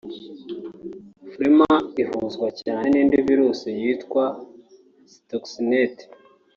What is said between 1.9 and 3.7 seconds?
ihuzwa cyane n’indi virusi